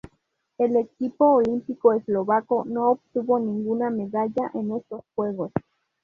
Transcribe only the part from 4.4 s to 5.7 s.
en estos Juegos.